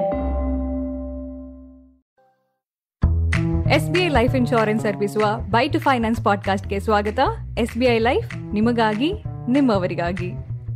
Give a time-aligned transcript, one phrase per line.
[3.72, 7.20] S B I life insurance ಅರ್ಪಿಸುವ bye to finance ಪಾಡ್ಕಾಸ್ಟ್ಗೆ ಸ್ವಾಗತ.
[7.60, 9.14] ಎಸ್ ಬಿ ಐ ಲೈಫ್ ನಿಮಗಾಗಿ,
[9.50, 10.32] ನಿಮ್ಮವರಿಗಾಗಿ.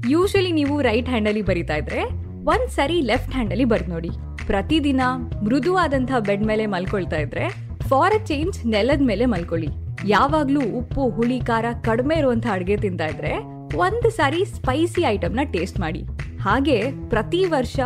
[0.10, 2.04] ಯೂಶಲಿ ನೀವು ರೈಟ್ ಹ್ಯಾಂಡಲ್ಲಿ ಬರಿತಾ ಇದ್ರೆ,
[2.46, 4.10] ಒಂದ್ ಸರಿ ಲೆಫ್ಟ್ ಹ್ಯಾಂಡಲ್ಲಿ ಬರ್ದು ನೋಡಿ.
[4.48, 5.02] ಪ್ರತಿದಿನ
[5.44, 7.50] ಮೃದುವಾದಂತಹ ಬೆಡ್ ಮೇಲೆ ಮಲ್ಕೊಳ್ತಾ ಇದ್ರೆ
[7.90, 9.68] ಫಾರ್ ಅ ಚೇಂಜ್ ನೆಲದ ಮೇಲೆ ಮಲ್ಕೊಳ್ಳಿ.
[10.08, 16.04] ಯಾವಾಗ್ಲೂ ಉಪ್ಪು, ಹುಳಿ, ಖಾರ ಕಡಿಮೆ ಇರುವಂತ ಅಡುಗೆ ತಿಂತಾ ಇದ್ರೆ, ಒಂದ್ ಸಾರಿ ಸ್ಪೈಸಿ ಐಟಮ್ನ ಟೇಸ್ಟ್ ಮಾಡಿ.
[16.42, 17.80] ಹಾಗೆ ಪ್ರತಿ ವರ್ಷ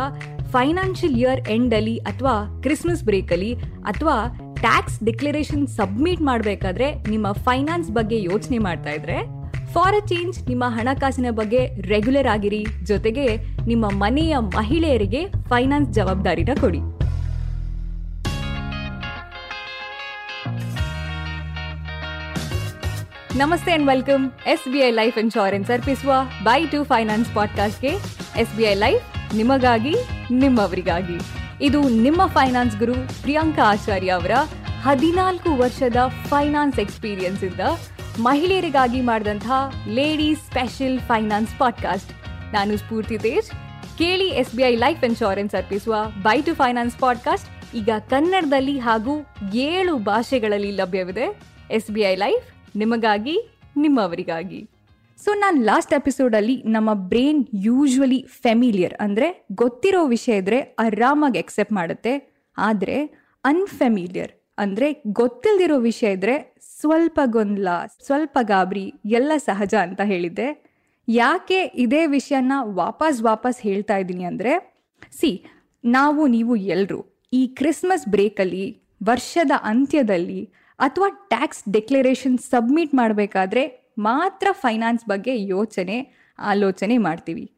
[0.52, 3.54] ಫೈನಾನ್ಷಿಯಲ್ ಇಯರ್ ಎಂಡ್ ಅಲ್ಲಿ ಅಥವಾ ಕ್ರಿಸ್ಮಸ್ ಬ್ರೇಕ್ ಅಲ್ಲಿ
[3.84, 9.16] ಅಥವಾ ಟ್ಯಾಕ್ಸ್ ಡಿಕ್ಲರೇಷನ್ ಸಬ್ಮಿಟ್ ಮಾಡಬೇಕಾದ್ರೆ ನಿಮ್ಮ ಫೈನಾನ್ಸ್ ಬಗ್ಗೆ ಯೋಚನೆ ಮಾಡ್ತಾ ಇದ್ರೆ,
[9.72, 13.26] ಫಾರ್ ಅ ಚೇಂಜ್ ನಿಮ್ಮ ಹಣಕಾಸಿನ ಬಗ್ಗೆ ರೆಗ್ಯುಲರ್ ಆಗಿರಿ ಜೊತೆಗೆ
[13.66, 16.78] ನಿಮ್ಮ ಮನೆಯ ಮಹಿಳೆಯರಿಗೆ ಫೈನಾನ್ಸ್ ಜವಾಬ್ದಾರಿನ ಕೊಡಿ.
[23.36, 26.12] ನಮಸ್ತೆ and welcome S B I life insurance ಅರ್ಪಿಸುವ
[26.42, 27.88] ಬೈ ಟು ಫೈನಾನ್ಸ್ ಪಾಡ್ಕಾಸ್ಟ್ಗೆ
[28.40, 29.94] ಎಸ್ ಬಿ ಐ ಲೈಫ್ ನಿಮಗಾಗಿ
[30.30, 31.18] ನಿಮ್ಮವರಿಗಾಗಿ
[31.64, 34.30] ಇದು ನಿಮ್ಮ ಫೈನಾನ್ಸ್ ಗುರು ಪ್ರಿಯಾಂಕಾ ಆಚಾರ್ಯ ಅವರ
[34.82, 35.96] ಹದಿನಾಲ್ಕು ವರ್ಷದ
[36.28, 37.60] ಫೈನಾನ್ಸ್ ಎಕ್ಸ್ಪೀರಿಯನ್ಸ್ ಇಂದ
[38.22, 42.12] ಮಹಿಳೆಯರಿಗಾಗಿ ಮಾಡಿದಂತಹ ಲೇಡೀಸ್ ಸ್ಪೆಷಲ್ ಫೈನಾನ್ಸ್ ಪಾಡ್ಕಾಸ್ಟ್
[42.54, 43.50] ನಾನು ಸ್ಫೂರ್ತಿ ತೇಜ್.
[43.98, 49.98] ಕೇಳಿ S B I life insurance ಅರ್ಪಿಸುವ ಬೈ ಟು ಫೈನಾನ್ಸ್ ಪಾಡ್ಕಾಸ್ಟ್ ಈಗ ಕನ್ನಡದಲ್ಲಿ ಹಾಗೂ ಏಳು
[49.98, 53.36] ಭಾಷೆಗಳಲ್ಲಿ ಲಭ್ಯವಿದೆ ಎಸ್ ಬಿ ಐ ಲೈಫ್ ನಿಮಗಾಗಿ,
[53.82, 54.60] ನಿಮ್ಮವರಿಗಾಗಿ.
[55.18, 59.28] ಸೊ ನಾನು ಲಾಸ್ಟ್ ಎಪಿಸೋಡಲ್ಲಿ ನಮ್ಮ ಬ್ರೈನ್ ಯೂಶ್ವಲಿ ಫೆಮಿಲಿಯರ್ ಅಂದರೆ
[59.62, 62.14] ಗೊತ್ತಿರೋ ವಿಷಯ ಇದ್ರೆ ಆರಾಮಾಗಿ ಎಕ್ಸೆಪ್ಟ್ ಮಾಡುತ್ತೆ.
[62.56, 62.96] ಆದರೆ
[63.44, 64.88] ಅನ್ಫೆಮಿಲಿಯರ್ ಅಂದರೆ
[65.20, 66.34] ಗೊತ್ತಿಲ್ದಿರೋ ವಿಷಯ ಇದ್ರೆ
[66.80, 67.68] ಸ್ವಲ್ಪ ಗೊಂದಲ
[68.06, 68.84] ಸ್ವಲ್ಪ ಗಾಬರಿ,
[69.18, 70.48] ಎಲ್ಲ ಸಹಜ ಅಂತ ಹೇಳಿದ್ದೆ.
[71.08, 74.52] ಯಾಕೆ ಇದೇ ವಿಷಯನ ವಾಪಸ್ ವಾಪಸ್ ಹೇಳ್ತಾ ಇದ್ದೀನಿ ಅಂದರೆ
[75.18, 75.30] ಸಿ
[75.84, 77.00] ನಾವು, ನೀವು ಎಲ್ಲರೂ
[77.32, 78.66] ಈ ಕ್ರಿಸ್ಮಸ್ ಬ್ರೇಕಲ್ಲಿ
[79.10, 80.40] ವರ್ಷದ ಅಂತ್ಯದಲ್ಲಿ
[80.78, 86.08] ಅಥವಾ ಟ್ಯಾಕ್ಸ್ ಡೆಕ್ಲರೇಷನ್ ಸಬ್ಮಿಟ್ ಮಾಡಬೇಕಾದ್ರೆ ಮಾತ್ರ ಫೈನಾನ್ಸ್ ಬಗ್ಗೆ ಯೋಚನೆ,
[86.38, 87.52] ಆಲೋಚನೆ ಮಾಡ್ತೀವಿ.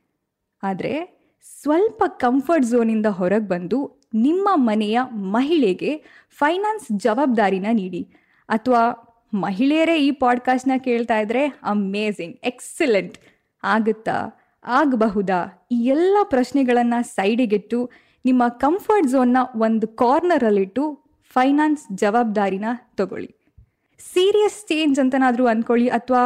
[0.62, 1.16] ಆದರೆ
[1.62, 8.08] ಸ್ವಲ್ಪ ಕಂಫರ್ಟ್ ಝೋನಿಂದ ಹೊರಗೆ ಬಂದು ನಿಮ್ಮ ಮನೆಯ ಮಹಿಳೆಗೆ ಫೈನಾನ್ಸ್ ಜವಾಬ್ದಾರಿನ ನೀಡಿ.
[8.48, 9.02] ಅಥವಾ
[9.34, 13.18] ಮಹಿಳೆಯರೇ ಈ ಪಾಡ್ಕಾಸ್ಟ್ನ ಕೇಳ್ತಾ ಇದ್ರೆ ಅಮೇಝಿಂಗ್ ಎಕ್ಸಲೆಂಟ್
[13.62, 14.30] ಆಗುತ್ತಾ,
[14.64, 15.68] ಆಗಬಹುದಾ?
[15.72, 17.90] ಈ ಎಲ್ಲ ಪ್ರಶ್ನೆಗಳನ್ನು ಸೈಡಿಗಿಟ್ಟು
[18.24, 21.05] ನಿಮ್ಮ ಕಂಫರ್ಟ್ ಝೋನ್ನ ಒಂದು ಕಾರ್ನರಲ್ಲಿಟ್ಟು
[21.36, 22.64] ಫೈನಾನ್ಸ್ ಜವಾಬ್ದಾರಿನ
[22.96, 23.30] ತಗೊಳ್ಳಿ.
[24.00, 26.24] ಸೀರಿಯಸ್ ಚೇಂಜ್ ಅಂತನಾದರೂ ಅಂದ್ಕೊಳ್ಳಿ ಅಥವಾ,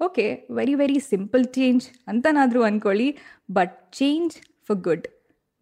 [0.00, 3.16] okay, very very simple change ಅಂತನಾದರೂ ಅಂದ್ಕೊಳ್ಳಿ
[3.50, 4.34] ಬಟ್ ಚೇಂಜ್
[4.66, 5.06] ಫಾರ್ ಗುಡ್.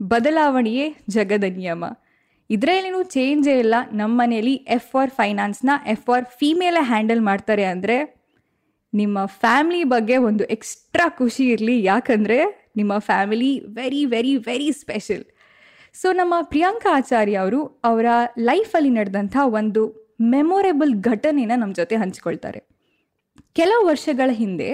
[0.03, 1.85] ಬದಲಾವಣೆಯೇ ಜಗದ ನಿಯಮ.
[2.51, 3.75] ಇದರಲ್ಲೇನು ಚೇಂಜೇ ಇಲ್ಲ.
[3.93, 7.99] ನಮ್ಮ ಮನೆಯಲ್ಲಿ ಎಫ್ ಆರ್ ಫೈನಾನ್ಸ್ನ ಎಫ್ ಆರ್ ಫೀಮೇಲೇ ಹ್ಯಾಂಡಲ್ ಮಾಡ್ತಾರೆ ಅಂದರೆ,
[8.95, 11.83] ನಿಮ್ಮ ಫ್ಯಾಮಿಲಿ ಬಗ್ಗೆ ಒಂದು ಎಕ್ಸ್ಟ್ರಾ ಖುಷಿ ಇರಲಿ.
[11.83, 15.25] ಯಾಕಂದರೆ, ನಿಮ್ಮ family very very very special
[15.95, 18.07] so ನಮ್ಮ ಪ್ರಿಯಾಂಕಾ ಆಚಾರ್ಯ ಅವರು ಅವರ
[18.39, 19.83] ಲೈಫಲ್ಲಿ ನಡೆದಂಥ ಒಂದು
[20.21, 22.61] ಮೆಮೊರೇಬಲ್ ಘಟನೆನ ನಮ್ಮ ಜೊತೆ ಹಂಚಿಕೊಳ್ತಾರೆ.
[23.55, 24.71] ಕೆಲವು ವರ್ಷಗಳ ಹಿಂದೆ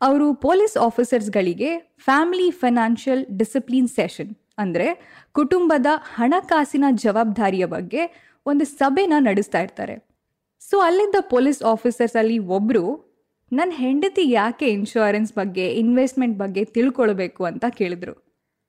[0.00, 4.88] ಅವರು ಪೊಲೀಸ್ ಆಫೀಸರ್ಸ್ಗಳಿಗೆ ಫ್ಯಾಮಿಲಿ ಫೈನಾನ್ಷಿಯಲ್ ಡಿಸಿಪ್ಲಿನ್ ಸೆಷನ್ ಅಂದರೆ
[5.32, 8.02] ಕುಟುಂಬದ ಹಣಕಾಸಿನ ಜವಾಬ್ದಾರಿಯ ಬಗ್ಗೆ
[8.46, 9.96] ಒಂದು ಸಭೆನ ನಡೆಸ್ತಾ ಇರ್ತಾರೆ.
[10.60, 12.84] ಸೊ ಅಲ್ಲಿದ್ದ ಪೊಲೀಸ್ ಆಫೀಸರ್ಸಲ್ಲಿ ಒಬ್ಬರು
[13.52, 18.25] ನನ್ನ ಹೆಂಡತಿ ಯಾಕೆ ಇನ್ಶೂರೆನ್ಸ್ ಬಗ್ಗೆ ಇನ್ವೆಸ್ಟ್ಮೆಂಟ್ ಬಗ್ಗೆ ತಿಳ್ಕೊಳ್ಬೇಕು ಅಂತ ಕೇಳಿದ್ರು.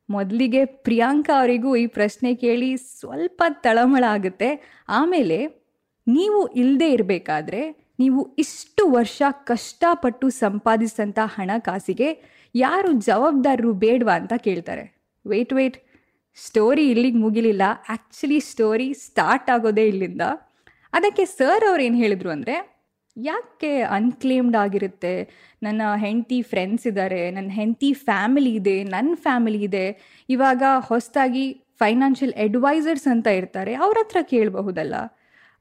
[0.09, 2.69] ಮೊದಲಿಗೆ ಪ್ರಿಯಾಂಕಾ ಅವರಿಗೂ ಈ ಪ್ರಶ್ನೆ ಕೇಳಿ
[3.00, 4.50] ಸ್ವಲ್ಪ ತಳಮಳ ಆಗುತ್ತೆ.
[5.00, 5.40] ಆಮೇಲೆ
[6.07, 7.62] ನೀವು ಇಲ್ಲದೆ ಇರಬೇಕಾದ್ರೆ
[8.00, 12.09] ನೀವು ಇಷ್ಟು ವರ್ಷ ಕಷ್ಟಪಟ್ಟು ಸಂಪಾದಿಸಿದಂಥ ಹಣಕಾಸಿಗೆ
[12.56, 14.85] ಯಾರು ಜವಾಬ್ದಾರರು ಬೇಡವಾ ಅಂತ ಕೇಳ್ತಾರೆ.
[15.25, 15.78] ವೆಯ್ಟ್ ವೆಯ್ಟ್
[16.38, 17.63] ಸ್ಟೋರಿ ಇಲ್ಲಿಗೆ ಮುಗಿಲಿಲ್ಲ.
[17.89, 20.24] ಆ್ಯಕ್ಚುಲಿ ಸ್ಟೋರಿ ಸ್ಟಾರ್ಟ್ ಆಗೋದೇ ಇಲ್ಲಿಂದ.
[20.94, 22.56] ಅದಕ್ಕೆ ಸರ್ ಅವ್ರು ಏನು ಹೇಳಿದ್ರು ಅಂದರೆ
[23.17, 25.13] ಯಾಕೆ ಅನ್ಕ್ಲೇಮ್ಡ್ ಆಗಿರುತ್ತೆ?
[25.63, 29.85] ನನ್ನ ಹೆಂಡತಿ ಫ್ರೆಂಡ್ಸ್ ಇದ್ದಾರೆ ನನ್ನ ಹೆಂಡತಿ ಫ್ಯಾಮಿಲಿ ಇದೆ ನನ್ನ ಫ್ಯಾಮಿಲಿ ಇದೆ.
[30.29, 31.45] ಇವಾಗ ಹೊಸದಾಗಿ
[31.81, 34.95] ಫೈನಾನ್ಷಿಯಲ್ ಅಡ್ವೈಸರ್ಸ್ ಅಂತ ಇರ್ತಾರೆ, ಅವ್ರ ಹತ್ರ ಕೇಳಬಹುದಲ್ಲ?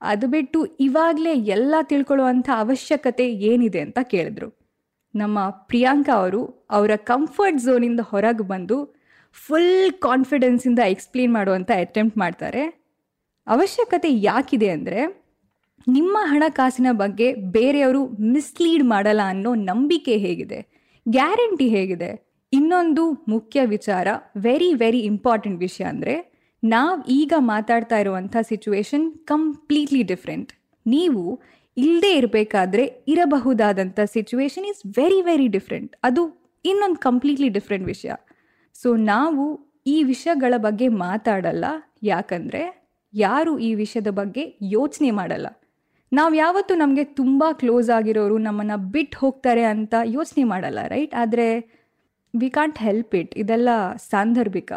[0.02, 4.48] ಅದು ಬಿಟ್ಟು ಇವಾಗಲೇ ಎಲ್ಲ ತಿಳ್ಕೊಳ್ಳುವಂಥ ಅವಶ್ಯಕತೆ ಏನಿದೆ ಅಂತ ಕೇಳಿದ್ರು.
[5.14, 6.40] ನಮ್ಮ ಪ್ರಿಯಾಂಕಾ ಅವರು
[6.70, 8.78] ಅವರ ಕಂಫರ್ಟ್ ಝೋನಿಂದ ಹೊರಗೆ ಬಂದು
[9.32, 12.64] ಫುಲ್ ಕಾನ್ಫಿಡೆನ್ಸಿಂದ ಎಕ್ಸ್ಪ್ಲೇನ್ ಮಾಡುವಂಥ ಅಟೆಂಪ್ಟ್ ಮಾಡ್ತಾರೆ.
[13.46, 15.00] ಅವಶ್ಯಕತೆ ಯಾಕಿದೆ ಅಂದರೆ
[15.86, 20.58] ನಿಮ್ಮ ಹಣಕಾಸಿನ ಬಗ್ಗೆ ಬೇರೆಯವರು ಮಿಸ್ಲೀಡ್ ಮಾಡಲ್ಲ ಅನ್ನೋ ನಂಬಿಕೆ ಹೇಗಿದೆ?
[21.06, 22.10] ಗ್ಯಾರಂಟಿ ಹೇಗಿದೆ?
[22.52, 26.14] ಇನ್ನೊಂದು ಮುಖ್ಯ ವಿಚಾರ ವೆರಿ ವೆರಿ ಇಂಪಾರ್ಟೆಂಟ್ ವಿಷಯ ಅಂದರೆ,
[26.62, 30.52] ನಾವು ಈಗ ಮಾತಾಡ್ತಾ ಇರುವಂಥ ಸಿಚುವೇಶನ್ ಕಂಪ್ಲೀಟ್ಲಿ ಡಿಫ್ರೆಂಟ್
[30.86, 31.22] ನೀವು
[31.76, 36.22] ಇಲ್ಲದೆ ಇರಬೇಕಾದ್ರೆ ಇರಬಹುದಾದಂಥ situation is very very different ಅದು
[36.64, 38.12] ಇನ್ನೊಂದು ಕಂಪ್ಲೀಟ್ಲಿ ಡಿಫ್ರೆಂಟ್ ವಿಷಯ.
[38.74, 39.44] ಸೊ ನಾವು
[39.86, 41.64] ಈ ವಿಷಯಗಳ ಬಗ್ಗೆ ಮಾತಾಡಲ್ಲ.
[42.02, 42.62] ಯಾಕಂದರೆ,
[43.14, 45.46] ಯಾರು ಈ ವಿಷಯದ ಬಗ್ಗೆ ಯೋಚನೆ ಮಾಡಲ್ಲ.
[46.12, 51.46] ನಾವು ಯಾವತ್ತೂ ನಮಗೆ ತುಂಬ ಕ್ಲೋಸ್ ಆಗಿರೋರು ನಮ್ಮನ್ನು ಬಿಟ್ಟು ಹೋಗ್ತಾರೆ ಅಂತ ಯೋಚನೆ ಮಾಡಲ್ಲ ರೈಟ್ ಆದರೆ
[52.34, 54.72] ವಿ ಕಾಂಟ್ ಹೆಲ್ಪ್ ಇಟ್ ಇದೆಲ್ಲ ಸಾಂದರ್ಭಿಕ.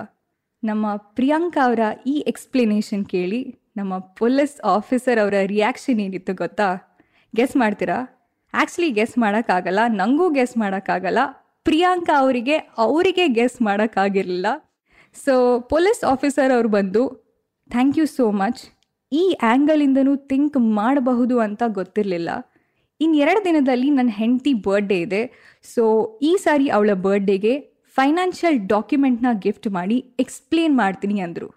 [0.63, 3.41] ನಮ್ಮ ಪ್ರಿಯಾಂಕಾ ಅವರ ಈ ಎಕ್ಸ್ಪ್ಲನೇಷನ್ ಕೇಳಿ
[3.77, 6.97] ನಮ್ಮ ಪೊಲೀಸ್ ಆಫೀಸರ್ ಅವರ ರಿಯಾಕ್ಷನ್ ಏನಿತ್ತು ಗೊತ್ತಾ?
[7.35, 7.97] ಗೆಸ್ ಮಾಡ್ತೀರಾ?
[8.53, 11.19] ಆ್ಯಕ್ಚುಲಿ ಗೆಸ್ ಮಾಡೋಕ್ಕಾಗಲ್ಲ ನನಗೂ ಗೆಸ್ ಮಾಡೋಕ್ಕಾಗಲ್ಲ.
[11.63, 14.47] ಪ್ರಿಯಾಂಕಾ ಅವರಿಗೆ ಅವರಿಗೆ ಗೆಸ್ ಮಾಡೋಕ್ಕಾಗಿರಲಿಲ್ಲ.
[15.15, 17.03] ಸೊ ಪೊಲೀಸ್ ಆಫೀಸರ್ ಅವರು ಬಂದು
[17.71, 18.78] ಥ್ಯಾಂಕ್ ಯು ಸೋ ಮಚ್
[19.11, 22.29] ಈ ಆ್ಯಂಗಲಿಂದನೂ ಥಿಂಕ್ ಮಾಡಬಹುದು ಅಂತ ಗೊತ್ತಿರಲಿಲ್ಲ.
[23.01, 25.21] ಇನ್ನು ಎರಡು ದಿನದಲ್ಲಿ ನನ್ನ ಹೆಂಡತಿ ಬರ್ಡೇ ಇದೆ.
[25.63, 25.83] ಸೊ
[26.21, 27.59] ಈ ಸಾರಿ ಅವಳ ಬರ್ಡೇಗೆ
[27.95, 31.49] ಫೈನಾನ್ಷಿಯಲ್ ಡಾಕ್ಯುಮೆಂಟ್ನ ಗಿಫ್ಟ್ ಮಾಡಿ ಎಕ್ಸ್ಪ್ಲೇನ್ ಮಾಡ್ತೀನಿ ಅಂದರು.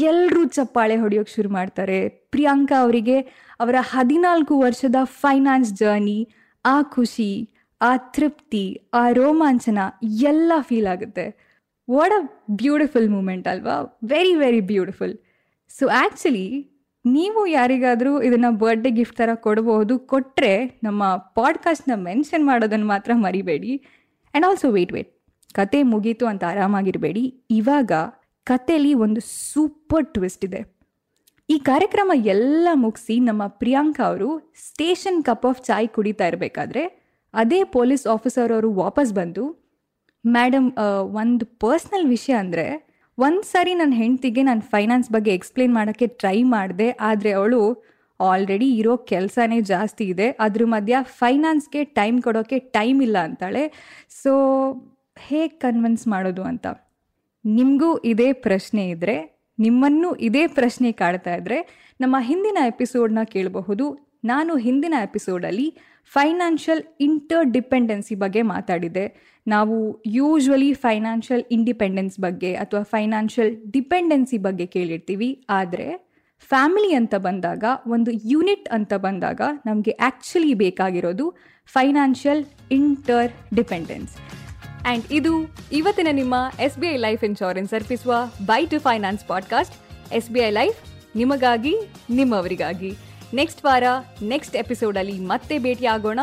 [0.00, 2.08] ಎಲ್ಲರೂ ಚಪ್ಪಾಳೆ ಹೊಡೆಯೋಕ್ಕೆ ಶುರು ಮಾಡ್ತಾರೆ.
[2.08, 3.20] ಪ್ರಿಯಾಂಕಾ ಅವರಿಗೆ
[3.60, 6.28] ಅವರ ಹದಿನಾಲ್ಕು ವರ್ಷದ ಫೈನಾನ್ಸ್ ಜರ್ನಿ,
[6.64, 7.50] ಆ ಖುಷಿ,
[7.80, 11.26] ಆ ತೃಪ್ತಿ, ಆ ರೋಮಾಂಚನ ಎಲ್ಲ ಫೀಲ್ ಆಗುತ್ತೆ.
[11.90, 13.98] ವಾಟ್ ಅ ಬ್ಯೂಟಿಫುಲ್ ಮೂಮೆಂಟ್ ಅಲ್ವಾ?
[14.04, 15.14] Very very beautiful
[15.78, 16.46] so actually
[17.04, 23.76] ನೀವು ಯಾರಿಗಾದರೂ ಇದನ್ನು ಬರ್ಡೇ ಗಿಫ್ಟ್ ಥರ ಕೊಡಬಹುದು ಕೊಟ್ಟರೆ ನಮ್ಮ ಪಾಡ್ಕಾಸ್ಟ್ನ ಮೆನ್ಷನ್ ಮಾಡೋದನ್ನು ಮಾತ್ರ ಮರಿಬೇಡಿ.
[23.76, 25.12] ಆ್ಯಂಡ್ ಆಲ್ಸೋ ವೇಟ್ ವೆಯ್ಟ್
[25.54, 27.44] ಕತೆ ಮುಗೀತು ಅಂತ ಆರಾಮಾಗಿರಬೇಡಿ.
[27.50, 27.92] ಇವಾಗ
[28.44, 30.60] ಕತೆಯಲ್ಲಿ ಒಂದು ಸೂಪರ್ ಟ್ವಿಸ್ಟ್ ಇದೆ.
[31.50, 36.82] ಈ ಕಾರ್ಯಕ್ರಮ ಎಲ್ಲ ಮುಗಿಸಿ ನಮ್ಮ ಪ್ರಿಯಾಂಕಾ ಅವರು ಸ್ಟೇಷನ್ ಕಪ್ ಆಫ್ ಚಾಯ್ ಕುಡಿತಾ ಇರಬೇಕಾದ್ರೆ,
[37.34, 39.44] ಅದೇ ಪೊಲೀಸ್ ಆಫೀಸರ್ ಅವರು ವಾಪಸ್ ಬಂದು
[40.26, 40.72] ಮೇಡಮ್
[41.14, 42.89] ಒಂದು ಪರ್ಸ್ನಲ್ ವಿಷಯ ಅಂದರೆ
[43.24, 47.60] ಒಂದು ಸಾರಿ ನನ್ನ ಹೆಂಡ್ತಿಗೆ ನಾನು ಫೈನಾನ್ಸ್ ಬಗ್ಗೆ ಎಕ್ಸ್ಪ್ಲೇನ್ ಮಾಡೋಕ್ಕೆ ಟ್ರೈ ಮಾಡಿದೆ, ಆದರೆ ಅವಳು
[48.20, 50.26] ಆಲ್ರೆಡಿ ಇರೋ ಕೆಲಸನೇ ಜಾಸ್ತಿ ಇದೆ.
[50.44, 53.64] ಅದ್ರ ಮಧ್ಯ ಫೈನಾನ್ಸ್ಗೆ ಟೈಮ್ ಕೊಡೋಕ್ಕೆ ಟೈಮ್ ಇಲ್ಲ ಅಂತಾಳೆ.
[54.22, 54.32] ಸೊ
[55.28, 56.66] ಹೇಗೆ ಕನ್ವಿನ್ಸ್ ಮಾಡೋದು ಅಂತ?
[57.44, 59.16] ನಿಮಗೂ ಇದೇ ಪ್ರಶ್ನೆ ಇದ್ದರೆ
[59.58, 61.58] ನಿಮ್ಮನ್ನು ಇದೇ ಪ್ರಶ್ನೆ ಕಾಡ್ತಾ ಇದ್ದರೆ
[62.00, 63.86] ನಮ್ಮ ಹಿಂದಿನ ಎಪಿಸೋಡ್ನ ಕೇಳಬಹುದು.
[64.24, 73.72] ನಾನು ಹಿಂದಿನ ಎಪಿಸೋಡಲ್ಲಿ ಫೈನಾನ್ಷಿಯಲ್ ಇಂಟರ್ ಡಿಪೆಂಡೆನ್ಸಿ ಬಗ್ಗೆ ಮಾತಾಡಿದೆ ನಾವು ಯೂಶ್ವಲಿ ಫೈನಾನ್ಷಿಯಲ್ ಇಂಡಿಪೆಂಡೆನ್ಸ್ ಬಗ್ಗೆ ಅಥವಾ ಫೈನಾನ್ಷಿಯಲ್
[73.72, 75.44] ಡಿಪೆಂಡೆನ್ಸಿ ಬಗ್ಗೆ ಕೇಳಿರ್ತೀವಿ.
[75.50, 81.34] ಆದರೆ ಫ್ಯಾಮಿಲಿ ಅಂತ ಬಂದಾಗ, ಒಂದು ಯೂನಿಟ್ ಅಂತ ಬಂದಾಗ ನಮಗೆ ಆ್ಯಕ್ಚುಲಿ ಬೇಕಾಗಿರೋದು
[81.66, 84.16] ಫೈನಾನ್ಷಿಯಲ್ ಇಂಟರ್ ಡಿಪೆಂಡೆನ್ಸ್
[84.86, 88.14] ಆ್ಯಂಡ್ ಇದು ಇವತ್ತಿನ ನಿಮ್ಮ S B I life insurance ಅರ್ಪಿಸುವ
[88.46, 89.74] bye to finance podcast.
[90.14, 90.76] S B I life
[91.16, 91.74] ನಿಮಗಾಗಿ,
[92.10, 92.96] ನಿಮ್ಮವರಿಗಾಗಿ.
[93.34, 93.82] ನೆಕ್ಸ್ಟ್ ವಾರ
[94.22, 96.20] ನೆಕ್ಸ್ಟ್ ಎಪಿಸೋಡಲ್ಲಿ ಮತ್ತೆ ಭೇಟಿ ಆಗೋಣ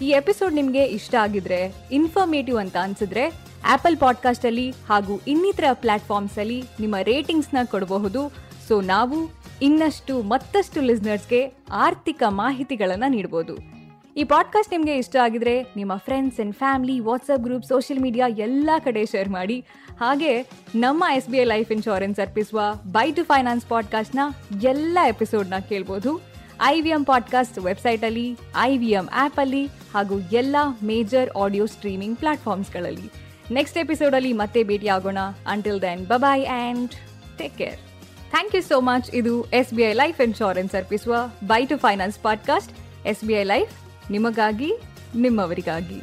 [0.00, 3.34] ಈ ಎಪಿಸೋಡ್ ನಿಮಗೆ ಇಷ್ಟ ಆಗಿದ್ರೆ ಇನ್ಫಾರ್ಮೇಟಿವ್ ಅಂತ ಅನ್ಸಿದ್ರೆ
[3.66, 8.32] ಆಪಲ್ ಪಾಡ್ಕಾಸ್ಟಲ್ಲಿ ಹಾಗೂ ಇನ್ನಿತರ ಪ್ಲಾಟ್ಫಾರ್ಮ್ಸಲ್ಲಿ ನಿಮ್ಮ ರೇಟಿಂಗ್ಸ್ನ ಕೊಡಬಹುದು.
[8.68, 9.30] ಸೊ ನಾವು
[9.62, 13.80] ಇನ್ನಷ್ಟು ಮತ್ತಷ್ಟು ಲಿಸ್ನರ್ಸ್ಗೆ ಆರ್ಥಿಕ ಮಾಹಿತಿಗಳನ್ನು ನೀಡ್ಬೋದು.
[14.16, 19.06] ಈ ಪಾಡ್ಕಾಸ್ಟ್ ನಿಮಗೆ ಇಷ್ಟ ಆಗಿದ್ರೆ, ನಿಮ್ಮ friends and family WhatsApp group social media ಎಲ್ಲ ಕಡೆ
[19.06, 19.64] ಶೇರ್ ಮಾಡಿ.
[20.00, 20.42] ಹಾಗೆ,
[20.74, 22.60] ನಮ್ಮ S B I life insurance ಅರ್ಪಿಸುವ
[22.92, 24.18] ಬೈ ಟು ಫೈನಾನ್ಸ್ ಪಾಡ್ಕಾಸ್ಟ್ನ
[24.62, 26.29] ಎಲ್ಲ ಎಪಿಸೋಡ್ನ ಕೇಳ್ಬೋದು.
[26.68, 33.08] ಐ ವಿ ಎಂ ಪಾಡ್ಕಾಸ್ಟ್ ವೆಬ್ಸೈಟಲ್ಲಿ ಐ ವಿ ಎಂ ಆ್ಯಪಲ್ಲಿ ಹಾಗೂ ಎಲ್ಲ ಮೇಜರ್ ಆಡಿಯೋ ಸ್ಟ್ರೀಮಿಂಗ್ ಪ್ಲಾಟ್ಫಾರ್ಮ್ಸ್ಗಳಲ್ಲಿ
[33.52, 36.94] ನೆಕ್ಸ್ಟ್ ಎಪಿಸೋಡಲ್ಲಿ ಮತ್ತೆ ಭೇಟಿ ಆಗೋಣ until then bye bye and
[37.38, 37.78] take care
[38.30, 41.14] thank you so much ಇದು S B I life insurance ಅರ್ಪಿಸುವ
[41.46, 42.72] bye to finance podcast
[43.06, 43.72] S B I life
[44.10, 44.70] ನಿಮಗಾಗಿ,
[45.16, 45.98] ನಿಮ್ಮವರಿಗಾಗಿ.